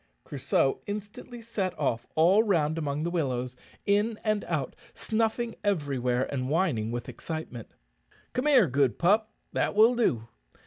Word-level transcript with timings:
Crusoe 0.23 0.79
instantly 0.87 1.43
set 1.43 1.77
off 1.77 2.07
all 2.15 2.41
round 2.41 2.79
among 2.79 3.03
the 3.03 3.11
willows, 3.11 3.55
in 3.85 4.19
and 4.23 4.43
out, 4.45 4.75
snuffing 4.95 5.53
everywhere, 5.63 6.23
and 6.33 6.49
whining 6.49 6.89
with 6.91 7.07
excitement. 7.07 7.69
"Come 8.33 8.47
here, 8.47 8.65
good 8.65 8.97
pup; 8.97 9.31
that 9.53 9.75
will 9.75 9.93
do. 9.95 10.27